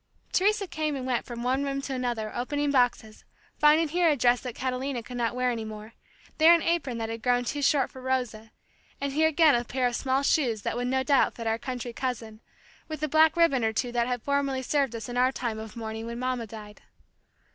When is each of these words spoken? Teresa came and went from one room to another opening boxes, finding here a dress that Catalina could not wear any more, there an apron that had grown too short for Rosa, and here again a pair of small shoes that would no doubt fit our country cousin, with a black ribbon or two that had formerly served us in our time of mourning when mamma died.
Teresa 0.31 0.65
came 0.65 0.95
and 0.95 1.05
went 1.05 1.27
from 1.27 1.43
one 1.43 1.63
room 1.63 1.79
to 1.83 1.93
another 1.93 2.33
opening 2.33 2.71
boxes, 2.71 3.23
finding 3.59 3.87
here 3.89 4.09
a 4.09 4.15
dress 4.15 4.41
that 4.41 4.55
Catalina 4.55 5.03
could 5.03 5.15
not 5.17 5.35
wear 5.35 5.51
any 5.51 5.63
more, 5.63 5.93
there 6.39 6.55
an 6.55 6.63
apron 6.63 6.97
that 6.97 7.09
had 7.09 7.21
grown 7.21 7.45
too 7.45 7.61
short 7.61 7.91
for 7.91 8.01
Rosa, 8.01 8.49
and 8.99 9.13
here 9.13 9.27
again 9.27 9.53
a 9.53 9.63
pair 9.63 9.85
of 9.85 9.95
small 9.95 10.23
shoes 10.23 10.63
that 10.63 10.75
would 10.75 10.87
no 10.87 11.03
doubt 11.03 11.35
fit 11.35 11.45
our 11.45 11.59
country 11.59 11.93
cousin, 11.93 12.41
with 12.87 13.03
a 13.03 13.07
black 13.07 13.37
ribbon 13.37 13.63
or 13.63 13.73
two 13.73 13.91
that 13.91 14.07
had 14.07 14.23
formerly 14.23 14.63
served 14.63 14.95
us 14.95 15.07
in 15.07 15.17
our 15.17 15.31
time 15.31 15.59
of 15.59 15.75
mourning 15.75 16.07
when 16.07 16.17
mamma 16.17 16.47
died. 16.47 16.81